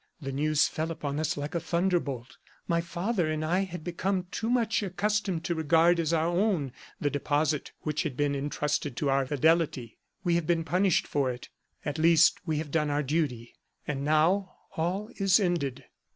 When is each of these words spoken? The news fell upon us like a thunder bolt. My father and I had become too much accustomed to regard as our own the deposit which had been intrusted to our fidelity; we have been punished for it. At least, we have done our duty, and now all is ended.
The 0.19 0.31
news 0.31 0.67
fell 0.67 0.89
upon 0.89 1.19
us 1.19 1.37
like 1.37 1.53
a 1.53 1.59
thunder 1.59 1.99
bolt. 1.99 2.37
My 2.67 2.81
father 2.81 3.27
and 3.29 3.45
I 3.45 3.65
had 3.65 3.83
become 3.83 4.25
too 4.31 4.49
much 4.49 4.81
accustomed 4.81 5.43
to 5.43 5.53
regard 5.53 5.99
as 5.99 6.11
our 6.11 6.25
own 6.29 6.71
the 6.99 7.11
deposit 7.11 7.71
which 7.81 8.01
had 8.01 8.17
been 8.17 8.33
intrusted 8.33 8.97
to 8.97 9.11
our 9.11 9.27
fidelity; 9.27 9.99
we 10.23 10.33
have 10.33 10.47
been 10.47 10.63
punished 10.63 11.05
for 11.05 11.29
it. 11.29 11.49
At 11.85 11.99
least, 11.99 12.39
we 12.47 12.57
have 12.57 12.71
done 12.71 12.89
our 12.89 13.03
duty, 13.03 13.53
and 13.87 14.03
now 14.03 14.55
all 14.75 15.11
is 15.17 15.39
ended. 15.39 15.85